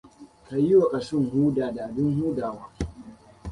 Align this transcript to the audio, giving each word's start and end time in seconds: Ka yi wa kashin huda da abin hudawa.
Ka 0.49 0.55
yi 0.65 0.73
wa 0.79 0.87
kashin 0.91 1.29
huda 1.31 1.71
da 1.71 1.83
abin 1.85 2.15
hudawa. 2.21 2.69